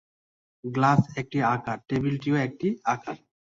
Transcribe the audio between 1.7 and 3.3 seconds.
টেবিলটিও একটি আকার।